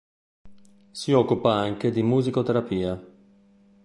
Si 0.89 1.11
occupa 1.13 1.53
anche 1.53 1.91
di 1.91 2.01
musicoterapia. 2.01 2.99